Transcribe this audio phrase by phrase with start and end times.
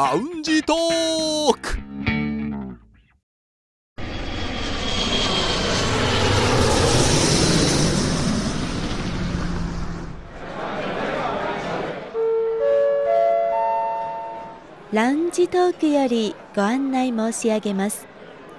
[0.00, 1.76] ラウンジトーク。
[14.92, 18.06] ラウンジトークよりご案内申し上げます。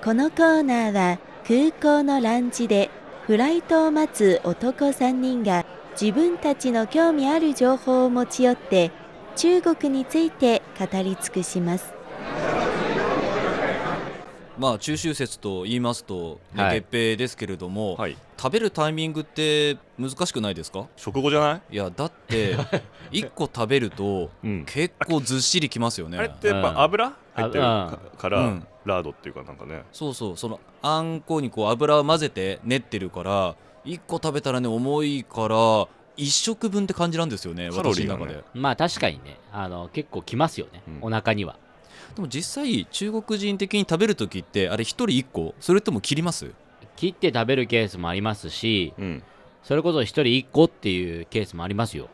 [0.03, 2.89] このコーナーは空港のランジで
[3.21, 8.91] フライトを待つ男3人が自分たちの興味ある情報を持ち寄って
[9.35, 11.93] 中国について語り尽くします。
[14.57, 16.81] まあ中秋節と言いますと、ねはい。
[16.81, 18.17] 月餅ですけれども、はい。
[18.37, 20.87] 食べるタイミングって難しくないですか？
[20.97, 21.75] 食後じゃない？
[21.75, 22.57] いやだって
[23.11, 24.65] 1個食べるとうん。
[24.65, 26.17] 結構ずっしりきますよね。
[26.17, 27.13] あれってやっぱ油？
[27.35, 27.97] 入ってるか
[28.29, 28.67] ら、うん。
[28.83, 29.83] ラードっていうかなんかね。
[29.93, 35.87] そうそうそのあんこにこう油を混ぜて練ってるから1個食べたらね重いから
[36.19, 38.21] 1食分って感じなんですよねカロリーがね。
[38.21, 38.43] 私の中で。
[38.53, 39.39] まあ確かにね。
[39.51, 40.97] あの結構きますよね、うん。
[41.01, 41.57] お腹には。
[42.15, 45.55] でも実際中国人的に食べる時ってあれ1人1個？
[45.59, 46.51] それとも切ります？
[46.95, 49.23] 切って食べるケースもありますしうん、
[49.63, 52.09] それこそ1人1個っていうケースもありますよ。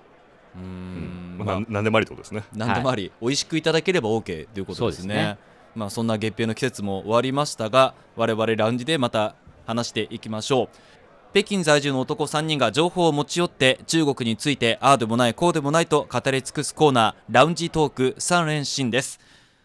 [0.56, 1.38] うんん。
[1.40, 2.44] まあまあななんでもありってことですね。
[2.54, 4.76] 何でもあり、美味しくいただければ OK ということですね。
[4.76, 5.38] そうですね。
[5.76, 9.36] まあそんな月餅の季節も終わりましたが我々ラウンジでまた
[9.66, 10.70] 話していきましょう
[11.36, 19.20] 北京在住の男3人が情報を持ち寄って中国についてああでもないこうでもないと語り尽くすコーナーラウンジトーク3連新です。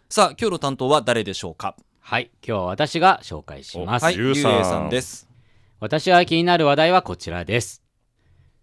[0.08, 1.76] さあ今日の担当は誰でしょうか？
[2.00, 5.28] はい今日は私が紹介します、はいゆうえいさんです。
[5.78, 7.84] 私が気になる話題はこちらです。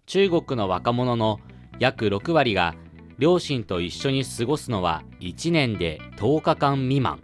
[0.05, 1.39] 中国の若者の
[1.79, 2.75] 約6割が
[3.19, 7.21] 両親と一緒に過ごすのは1年で10日間未満。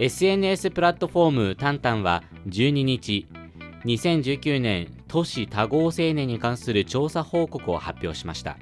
[0.00, 3.28] SNS プラットフォームタンタンは12日
[3.84, 8.56] 2019年都市多合青年に関する調査報告を発表しました。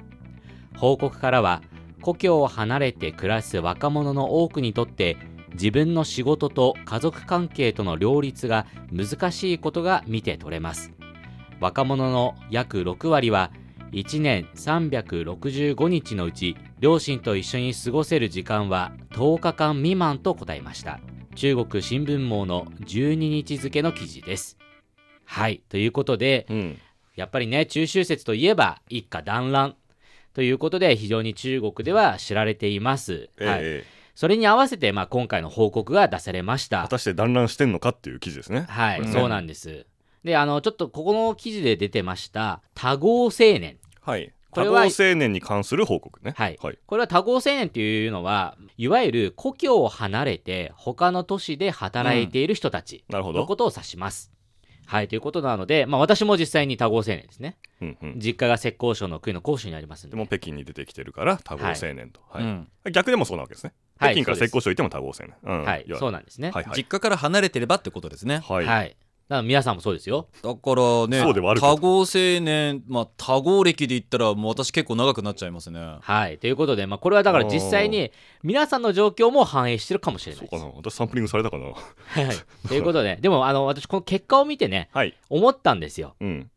[0.77, 1.61] 報告からは
[2.01, 5.17] 故郷を離れて暮らす若者の多くにとって
[5.53, 10.91] 自分の仕事と家族関係との両立が難しいことが見て取れます。
[11.59, 13.51] 若者の約6割は
[13.91, 20.99] 1年365日のうち両親と一緒に過ごせる時間は10日間未満と答えました。
[21.35, 24.57] 中国新聞網の12日付の記事です。
[25.25, 25.61] はい。
[25.69, 26.79] ということでうん。
[27.15, 29.75] やっぱりね中秋節といえば一家団らん。
[30.33, 33.47] ということで非常に中国では知られています、ええ。
[33.47, 36.81] はい、ええそれに合わせて、まあ、今回の報告が出されました。
[36.83, 38.65] 果たして団らんしてんのかっていう記事ですね。
[38.69, 39.85] はい、うんそうなんです。
[40.23, 43.77] で、あの、ちょっとここの記事で出てました、多合青年。
[44.01, 44.31] はい。
[44.51, 46.33] これは多合青年に関する報告ね。
[46.37, 46.57] はい。
[46.61, 54.31] はい、これは多合青年っていうのは、いわゆる故郷を離れて、他の都市で働いている人たちのことを指します。
[54.85, 57.57] はい、ということなので、まあ、私も実際に多合青年ですね。
[57.81, 60.15] うんうん、実家が浙江省の区の杭州にありますんで。
[60.15, 62.43] でも北京に出てきてるから多合青年と、はい。
[62.43, 62.67] うん。
[62.91, 63.73] 逆でもそうなわけですね。
[63.97, 65.63] はい北京から浙江省行っても多合青年、うん。
[65.63, 66.51] はい、そううなんですね。
[66.51, 66.73] はいはい。
[66.77, 68.39] 実家から離れてればってことですね。
[68.39, 68.95] はい、はい。
[69.27, 70.27] だから皆さんもそうですよ。
[70.43, 72.05] だからねそうではあるけど多合青
[72.41, 76.37] 年まあ多合歴で言ったらもう私結構長くなっちゃいますねはい。
[76.37, 78.11] ということで、まあ、これはだから実際に
[78.43, 80.65] 皆さんの状況も反映してるかもしれないですそうか。
[80.67, 82.67] な私サンプリングされたかなはい。
[82.67, 86.15] ということで、 でも、あの、私、この結果を見てね、はい思ったんですよ。
[86.19, 86.51] うん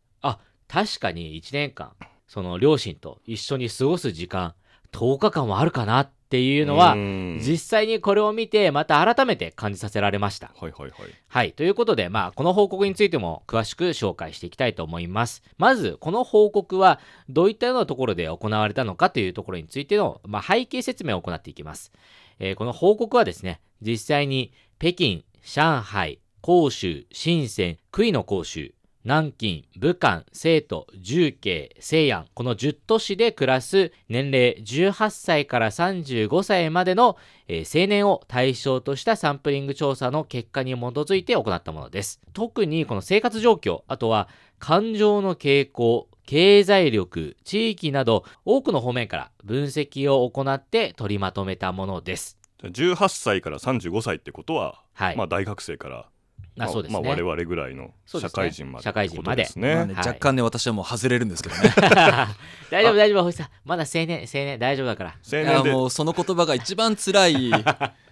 [0.68, 1.92] 確かに1年間、
[2.26, 4.54] その両親と一緒に過ごす時間、
[4.92, 10.50] 10日間はあるかなっていうのはう、ん実際にこれを見て、また改めて感じさせられました。
[10.54, 11.52] はいはいはいはい。
[11.52, 15.42] ということで、まあ、この報告についても詳しく紹介していきたいと思います。
[15.56, 21.92] まず、この報告はどういったようなところで行われたのかというところについての、まあ、背景説明を行っていきます。
[22.38, 28.74] えーこの報告はですね、実際に北京、上海、広州、深セン、杭の広州、
[29.08, 37.16] 南京、武漢、成都、重慶、西安、この10都市で暮らす年齢18歳から35歳までの、
[37.48, 42.20] えー青年を対象としたサンプリング調査の結果に基づいて行ったものです。
[42.34, 52.37] 特にこの生活状況、あとは感情の傾向、経済力、地域など多くの方面から分析を行って取りまとめたものです。
[52.60, 55.16] じゃあ18歳から35歳ってことは、はい。
[55.16, 56.10] まあ大学生から
[56.58, 57.00] まああそうですね。
[57.00, 59.49] まあ、我々ぐらいの社会人まで社会人まで。
[59.56, 59.75] ね。
[59.75, 60.06] まあねはい。
[60.08, 61.72] 若干ね私はもう外れるんですけどね。
[62.70, 65.14] 大丈夫大丈夫星さんまだ青年青年大丈夫だから。
[65.25, 67.50] 青年でもうその言葉が一番辛い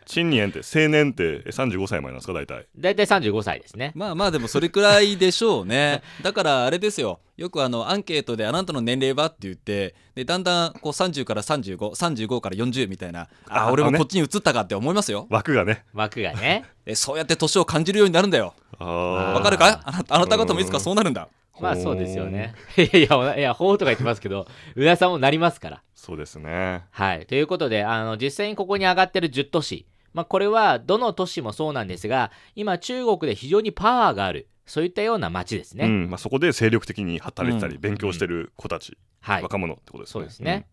[0.07, 2.33] 新年って青年って35歳までなんですか？
[2.33, 2.67] 大体。
[2.79, 3.93] 大体35歳ですね。
[3.95, 6.03] まあまあでもそれくらいでしょうね。
[6.23, 7.21] だからあれですよ。
[7.37, 15.27] よくあのアンケートであなたの年齢はって言ってでだんだんこう30から3535から40みたいなああ俺もこっちに移ったかって思いますよ。
[15.29, 15.85] 枠がね。
[15.93, 16.65] 枠がね。
[16.87, 18.55] えそうやって年を感じるようになるんだよ。
[18.79, 19.33] ああー。
[19.35, 19.81] わかるか？
[19.85, 21.29] あ なあなた方もいつかそうなるんだ。
[21.61, 22.55] まあそうですよね。
[22.77, 25.83] いやいやいやほうとか言ってますけど宇田さんもなりますから。
[25.95, 26.83] そうですね。
[26.91, 27.27] はい。
[27.27, 39.43] ということであの実際にここに上がってる10都市まあこれはどの都市もそうなんですが今中国で非常にパワーがあるそういったような街ですね、うんまあ、そこで精力的に働いてたりうん勉強してる子たち、はい。
[39.43, 40.13] 若者ってことですね。
[40.13, 40.67] そうですね。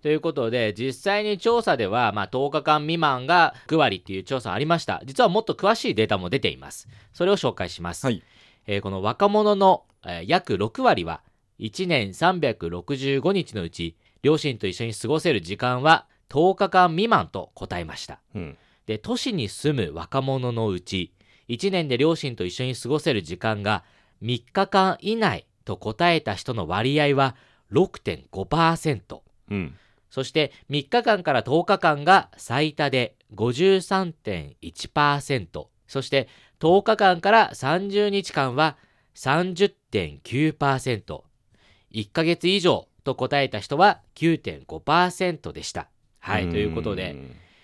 [0.00, 5.02] ということで実際に調査では、まあ、10日間未満が9割っていう調査ありました。
[5.04, 6.88] 実はもっと詳しいデータも出ています。
[7.12, 8.22] それを紹介します、はい。
[8.66, 11.22] えーこの若者の、えー約6割は
[11.58, 18.20] 1年365日のうち両親と一緒に過ごせる時間は10日間未満と答えました。
[18.34, 21.12] うんうんで都市に住む若者のうち
[21.48, 23.84] 1年で両親と一緒に過ごせる時間が
[24.22, 27.36] 3日間以内と答えた人の割合は
[27.72, 29.20] 6.5%
[29.50, 29.76] うん
[30.10, 36.28] そして3日間から10日間が最多で53.1%そして
[36.60, 38.76] 10日間から30日間は
[39.14, 41.22] 30.9%。
[41.92, 45.88] 1ヶ月以上と答えた人は9.5%でした。
[46.18, 47.14] はい、ということで、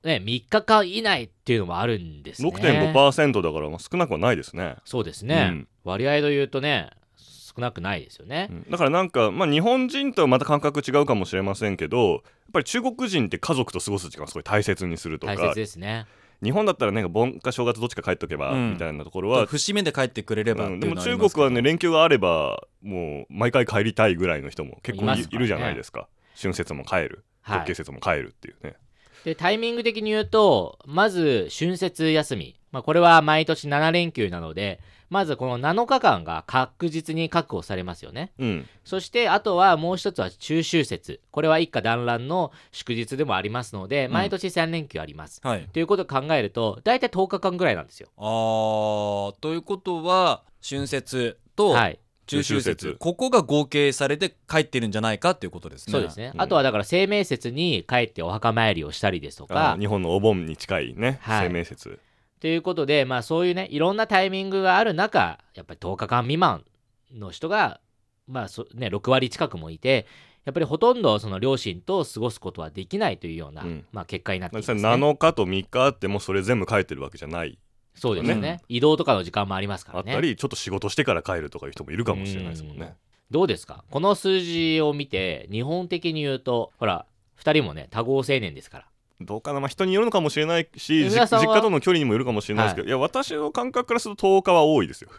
[0.05, 2.49] ね、3日間以内っていうのもあるんですね。
[2.49, 5.69] 6.5%だからまあ少なくはないですね、そうですね、うん。
[5.85, 8.49] 割合で言うとね、少なくないですよね。
[8.51, 8.71] うん。
[8.71, 12.21] だからなんか、まあ、日本人とはまた感覚違うかもしれませんけどやっ
[12.53, 15.35] ぱり中国人って家族と過ごす時間をすごい大切にするとか。
[15.35, 16.07] 大切ですね。
[16.43, 18.73] 日本だったらね盆か正月どっちか帰っとけば、うん。
[18.73, 20.81] みたいなところは、節目で帰ってくれればってうん。
[20.81, 26.09] でもいうのはあり中国はね連休があればもう毎回帰りたいぐらいの人も結構いるじゃないですか。
[26.41, 27.25] 春節も帰る。
[27.43, 27.59] はい。
[27.59, 28.77] 国慶節も帰るっていうね、
[29.25, 34.81] でタイミング的に言うとまず春節休み、まあ、これは毎年7連休なので
[35.11, 38.33] まずこの7日間が確実に確保されますよね。
[38.39, 38.67] うん。
[38.85, 41.21] そしてあとはもう一つは中秋節。
[41.33, 44.13] これは一家団らんの祝日でもありますのでん。
[44.13, 45.69] 毎年3連休あります、はい。
[45.73, 48.09] ということを考えると大体10日間ぐらいなんですよ。
[48.17, 51.99] あーということは春節とはい
[52.31, 55.93] 中秋節、ここが合計されて帰ってるんじゃないかっていうことですね。
[55.93, 56.41] そうですね、うん。
[56.41, 61.49] あとはだから清明節に帰ってお墓参りをしたりですとあか日本のお盆に近いね、はい。
[61.49, 61.99] 清明節。
[62.39, 66.65] ということで、まあ、そういうねいろんなタイミングがある中やっぱり10日間未満
[67.13, 67.81] の人が、
[68.29, 70.07] まあそね、6割近くもいて
[70.45, 73.85] やっぱりほとんどその両親と過ごすことはできないというような、うん。
[73.93, 74.81] まあ、結果になっています、ね。
[74.81, 77.59] 7日と3日あってもそれ全部帰ってるわけじゃない、
[78.01, 78.35] そうですね。
[78.37, 80.13] ね移動とかの時間もありますからね。
[80.13, 82.95] あったりちょっと仕事してから帰るとかいう人もいるかもしれないですもんね。
[83.31, 83.85] どうですか？
[83.91, 87.05] この数字を見て日本的に言うとほら
[87.39, 88.87] 2人もね多合青年ですから。
[89.21, 91.29] どうかな、まあ、人によるのかもしれないし実家
[91.61, 95.11] との距離にもよるかもしれないですけど、い、や私の感覚からすると10日は多いですよ。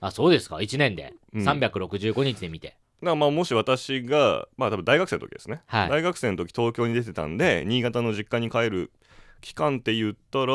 [0.00, 1.14] あそうですか？1年で。
[1.32, 1.48] うん。
[1.48, 2.76] 365日で見て。
[3.02, 5.88] だまあもし私がまあ多分大学生の時ですね、はい。
[5.88, 8.90] 大学生の時東京に出てたんで新潟の実家に帰る
[9.40, 10.54] 期間って言ったら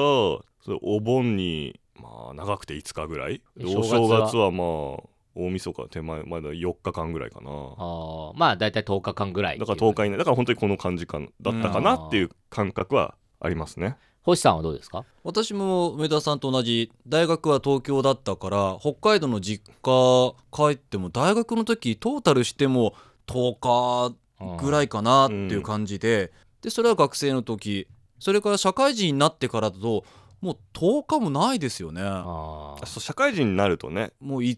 [0.63, 3.41] それお盆にまあ長くて5日ぐらい？
[3.57, 7.49] でお正月はまあ大晦日手前まだ4日間ぐらいかな。
[7.49, 13.95] あーまあ大体10日間ぐらいだから10日以内だから本当にこの感じ感だったかなっていう感覚はありますね。
[14.21, 15.05] 星さんはどうですか？
[15.23, 22.93] 私も梅田さんと同じ大学は東京だったから北海道の実家帰っても大学の時トータルしても
[23.27, 27.87] 10日ぐらいいかなっていう感じで、でそれは学生の時。
[28.21, 30.03] それから社会人になってからだと
[30.41, 32.01] もう10日もないですよね。
[32.01, 34.11] そう社会人になるとね。
[34.19, 34.57] もう5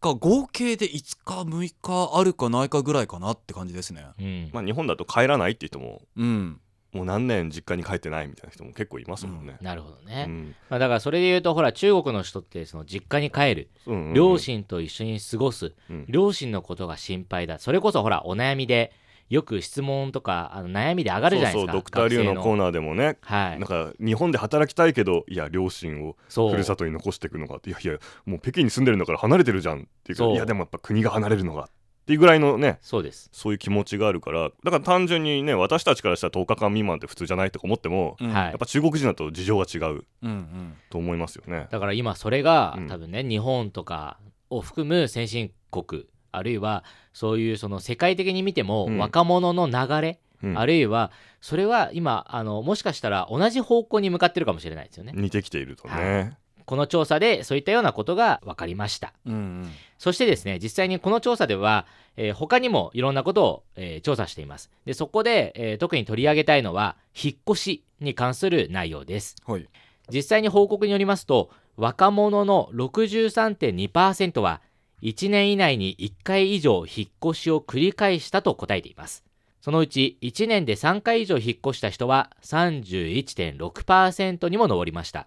[0.00, 4.04] 日合計で5日6日あるかないかぐらいかなって感じですね。
[4.18, 4.50] うん。
[4.52, 6.60] まあ日本だと帰らないって人もうん。
[6.92, 10.54] もう何年実家に帰ってないみたいな人も結構いますもんね、なるほどね、うん。
[10.68, 13.70] まあ、だからそれで言うとほら中国の人ってその実家に帰る。
[13.86, 14.14] うんうんうん。
[14.14, 16.04] 両親と一緒に過ごす、うん。
[16.08, 17.60] 両親のことが心配だ。
[17.60, 18.92] それこそほらお悩みで
[19.30, 23.16] よく質問とかあの悩みで上がるじゃないですかそうそうドクター・リュウのコーナーでもね。
[23.22, 23.58] はい。
[23.58, 26.50] なんか日本で働きたいけどいや両親をそう。
[26.50, 31.68] ふるさとに残していくのかっていやいやもう北京に住んでるんだから離れてるじゃんっていうかいやでもやっぱ国が離れるのが
[32.00, 38.32] っていうぐらいのねそうです、そういう気持ちがあるからだから単純にね私たちからしたら10日間未満って普通じゃないとか思っても、うん。
[38.32, 38.48] はい。
[38.48, 40.74] やっぱ中国人だと事情が違ううんうん。
[40.90, 41.68] と思いますよね。
[41.70, 42.88] だから今それがうん。
[42.88, 44.18] 多分ね、日本とか
[44.48, 51.10] を含む先進国あるいはそういうその世界的に見てもうん若者の流れ、うんあるいは
[51.42, 55.12] それは今あのもしかしたら同じ方向に向かってるかもしれないですよね。
[55.14, 56.38] 似てきているとね。
[56.66, 59.12] この調査でそういったようなことが分かりました。
[59.26, 61.84] うんうんそしてですね、実際にこの調査では、
[62.16, 64.70] えー他にもいろんなことを、えー調査しています。
[64.86, 69.36] で、そこで、えー特に取り上げたいのは、引っ越しに関する内容です。
[69.46, 69.68] はい
[70.12, 74.60] 実際に報告によりますと、若者の63.2%は、
[75.02, 79.24] 1年以内に1回以上引っ越しを繰り返したと答えています。
[79.60, 85.26] そのうち1年で3回以上引っ越した人は31.6%にも上りました。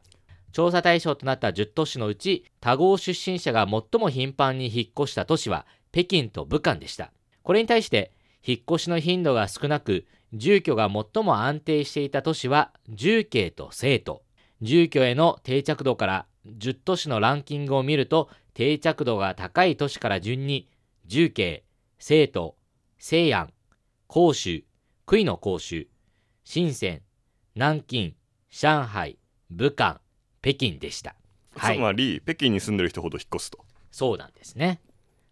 [0.52, 7.12] 調査対象となった10都市のうち多合出身者が最も頻繁に引っ越した都市は北京と武漢でした。
[7.44, 8.12] これに対して、
[8.46, 14.24] 引っ越しの頻度が少なく、住居が最も安定していた都市は、重慶と成都。
[14.62, 20.70] 住居への定着度から10都市のランキングを見ると、定着度が高い都市から順に、
[21.06, 21.64] 重慶、
[22.00, 22.56] 成都、
[22.98, 23.52] 西安、
[24.12, 24.64] 広州、
[25.06, 25.88] 杭の広州、
[26.44, 27.02] 深セン、
[27.56, 28.16] 南京、
[28.50, 29.18] 上海、
[29.50, 30.02] 武漢、
[30.42, 31.16] 北京でした。
[31.56, 31.78] はい。
[31.78, 33.60] つまり北京に住んでる人ほど引っ越すと。
[33.92, 34.82] そうなんですね。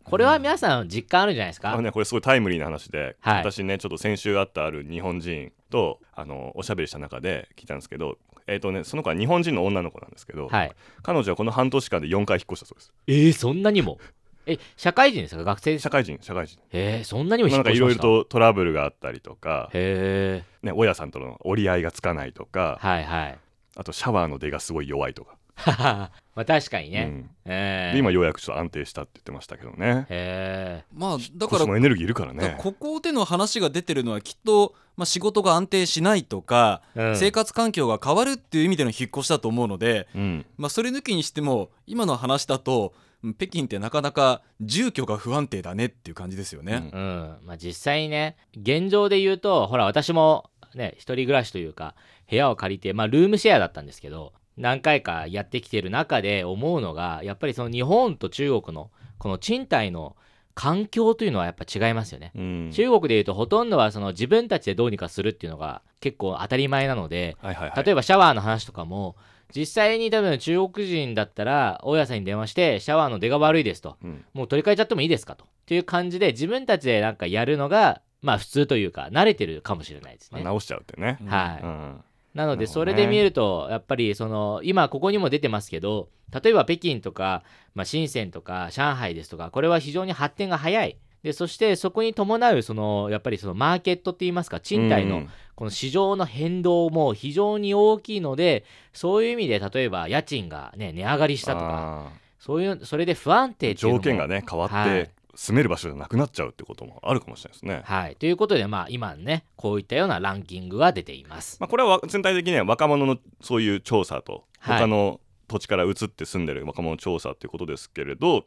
[0.04, 3.38] これは皆さん実感あるんじゃないですか、あのねこれすごいタイムリーな話で、はい。
[3.40, 8.18] 私ねちょっと先週あったある日本人とあのおしゃべりした中で聞いたんですけど
[8.52, 10.72] えっ、とねその子は日本人の女の子なんですけど、はい。
[11.04, 12.94] 彼女はこの半年間で4回引っ越したそうです。
[13.08, 13.98] えー、そんなにも？
[14.46, 15.44] え、社会人ですか？
[15.44, 16.60] 学生社会人社会人。
[16.72, 20.66] えー、そんなにも引なんかいろいろとトラブルがあったりとか、へえ。
[20.66, 23.38] ね、親さんとの折り合いがつかないとかはいはい。
[23.78, 25.38] あとシャワーの出がすごい弱いとか、
[26.34, 27.04] まあ確かにね。
[27.04, 27.30] うん。
[27.46, 30.06] えー、で今ようやくちょっと安定したって言ってましたけどね。
[30.10, 37.16] へまあだからもエネルギーいるからだからねここでの話が出てるのはきっと、まあ、仕事が安定しないとか、え、うん。
[37.18, 40.46] 生活環境が変わるっていう意味での引っ越しだと思うので、うん。
[40.58, 46.90] まあ、それ抜きにしても今の話だとうん北京ってなかなか住居が不安定だねっていう感じですよね。
[46.92, 47.38] うん。
[47.44, 51.96] まあ実際にね、現状で言うと、ほら私もね、一人暮らしというか、
[52.30, 60.16] 部屋を借りて、まあルームシェアだったんですけど、何回かやってきてる中で思うのが、やっぱりその日本と中国のこの賃貸の
[60.54, 62.32] 環境というのはやっぱ違いますよね。
[62.36, 69.16] うん中国でいうとほとんどはその自分たちでどうにかするっていうのが結構当たり前なので、はいはいはい例えばシャワーの話とかも、
[69.56, 73.98] 実際に多分中国人だったら大家さんに電話してシャワーの出が悪いですと。
[74.04, 75.46] うんもう取り替えちゃってもいいですかと。
[75.46, 80.42] っていう感じで自分たちでなんかやるのが、まあ普通というか慣れてるかもしれないですね。
[80.42, 81.64] まあ直しちゃうってね、はい。
[81.64, 82.04] うん
[82.34, 87.44] なのでそれで見るとやっぱりその今ここにも出てますけど例えば北京とか、
[87.76, 90.98] まあ、深センとか上海ですとかこれは非常に発展が早い。
[91.24, 95.30] でそしてそこに伴うそのやっぱりそのマーケットって言いますか賃貸のうん。
[95.54, 105.10] この市場の変動も非常に大きいのでそういう意味で例えば家賃がね値上がりしたとかあそういうそれで不安定ーっていうのも条件がね変わって、はい
[105.42, 107.82] 住める場所じゃなくなっちゃうってこともあるかもしれないですね。
[107.84, 108.16] はい。
[108.16, 111.58] ということでまあ今ねこういったようなランキングが出ています。
[111.60, 114.80] まあ、これはわ全体的には若者のそういう調査とはい。
[114.80, 118.46] 他の土地から移って住んでる若者調査っていうことですけれど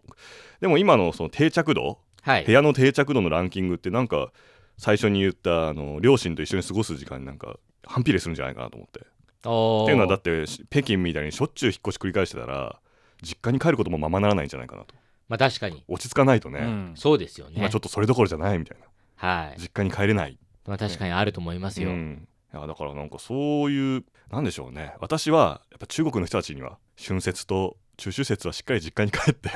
[0.60, 2.44] でも今のその定着度はい。
[2.44, 4.30] 部屋の定着度のランキングってなんか
[4.78, 9.00] 最初に言ったあの両親と一緒に過ごす時間になんか反比例するんじゃないかなと思って。
[9.00, 12.78] っていうのはだってし北京みたいにしょっちゅう引っ越し繰り返してたら
[13.20, 14.94] 実家に帰ることもままならないんじゃないかなと
[15.28, 15.84] まあ確かに。
[15.88, 16.92] 落ち着かないとね、うん。
[16.96, 17.54] そうですよね。
[17.56, 18.86] 今ちょっとそれどころじゃないみたいな。
[19.16, 19.60] はい。
[19.60, 20.38] 実家に帰れない。
[20.66, 24.94] まあ確かにあると思いますよ、うん、いやだからなんかそういうなんでしょうね。
[25.00, 29.50] 私はやっぱ中国の人たちには春節と中秋節はしっかり実家に帰って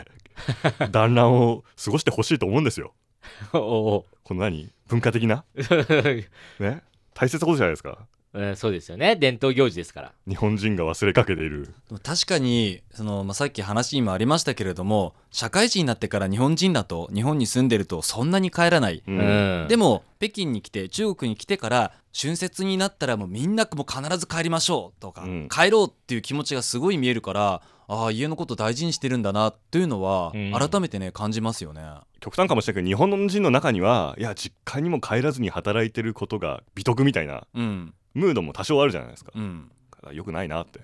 [0.92, 2.94] 団らんを過ごしてほしいと思うんですよ。
[3.52, 4.70] おおこの何？
[4.86, 5.44] 文化的な？
[6.60, 6.82] ね？
[7.14, 9.16] 大切なことじゃないですかうんそうですよね。
[9.16, 10.12] 伝統行事ですから。
[10.28, 11.72] 日本人が忘れかけている。
[12.02, 19.64] 確かにその、まあ、さっき話にもありましたけれども社会人になってから日本人だと日本に住んでるとそんなに帰らない、ううん。
[19.64, 25.48] んでも北京に来て中国に来てから春節になったらもうみんなもう必ず帰りましょうとか、うん。
[25.48, 30.52] 帰ろうっていう気持ちがすごい見えるからああ家のこと大事にしてるんだなというのはうん。
[30.52, 31.82] 改めてね感じますよね。
[32.20, 39.32] 極端かもしれないけど日本人の中にはいや実家にも帰らずに働いてることが美徳みたいなうんムードも多少あるじゃないですか。
[39.34, 39.70] うん。
[39.90, 40.80] だからよくないなって。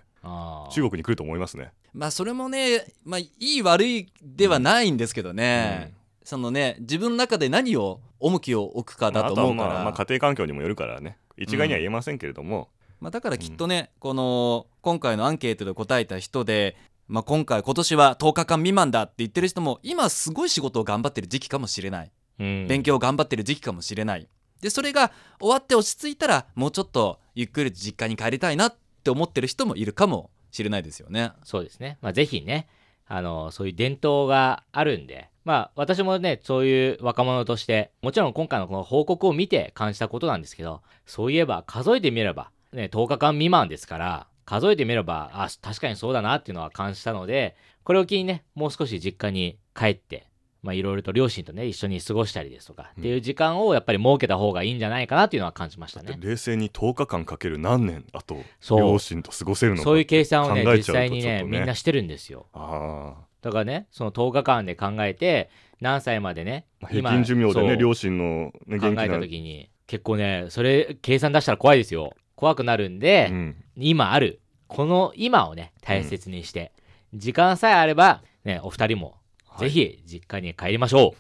[0.71, 1.73] 中国に来ると思いますね。
[1.93, 11.19] まあそれもね、まあ、いい悪いではないんですけどね、そのね自分の中で何を重きを置くかだと思うから、まあまあ家庭環境にもよるからね。
[11.37, 12.69] 一概には言えませんけれども、
[13.01, 16.77] まあ、だからきっとね、この今回のアンケートで答えた人で、
[17.07, 22.67] まあ、今回今年は10日間未満だって言ってる人も今すごい仕事を頑張ってる時期かもしれない、うん。
[22.67, 24.27] 勉強を頑張ってる時期かもしれない
[24.65, 31.33] でそれが終わって落ち着いたらもうちょっとゆっくり実家に帰りたいなって思ってる人もいるかもしれないですよね。
[31.43, 32.67] そうですねまあぜひね
[33.07, 50.27] あのそういう伝統があるんでまあ私もねそういう若者としてもちろん今回のこの報告を見て感じたことなんですけどそういえば数えてみればね10日間未満ですから数えてみればあ確かにそうだなっていうのは感じたのでこれを機にねもう少し実家に帰って
[50.65, 56.17] まあいろいろと両親とね一緒に過ごしたりですとかっていう時間をやっぱり設けた方がいいんじゃないかなっていうのは感じましたね。
[56.19, 62.47] 冷静に10日間かける何年あと両親と過ごせるのかそういう計算をね実際にちょっとねみんなしてるんですよ。
[62.55, 72.15] あだからねその10日間で考えて何歳までねあ平均寿命でね両親の、ね、考えた時に結構ねそれ計算出したら怖いですよ。
[72.37, 73.57] 怖くなるんで、うん。
[73.77, 74.41] 今ある。
[74.67, 76.73] この今をね大切にして、
[77.15, 79.19] 時間さえあればねお二人もはい
[79.59, 81.15] ぜひ実家に帰りましょ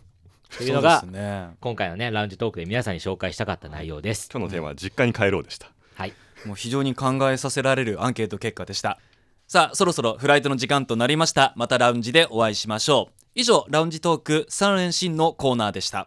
[0.53, 1.51] う、というのがね。
[1.61, 4.29] 今回のねラウンジトークで皆さんに紹介したかった内容です。
[4.33, 5.71] 今日のテーマは実家に帰ろうでした。
[5.95, 6.13] はい。
[6.45, 8.99] もう非常に考えさせられるアンケート結果でした。
[9.47, 11.53] さあそろそろフライトの時間となりました。
[11.57, 13.25] またラウンジでお会いしましょう。
[13.37, 16.07] 以上ラウンジトーク3連新のコーナーでした